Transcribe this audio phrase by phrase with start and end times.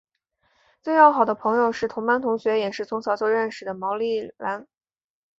[0.81, 4.65] 最要好的朋友是同班同学也是从小就认识的毛利兰。